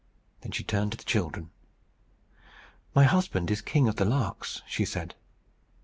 Then 0.41 0.51
she 0.51 0.63
turned 0.63 0.93
to 0.93 0.97
the 0.97 1.03
children. 1.03 1.51
"My 2.95 3.03
husband 3.03 3.51
is 3.51 3.61
King 3.61 3.87
of 3.87 3.97
the 3.97 4.05
Larks," 4.05 4.63
she 4.65 4.83
said. 4.83 5.13